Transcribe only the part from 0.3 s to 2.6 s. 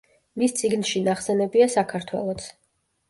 მის წიგნში ნახსენებია საქართველოც.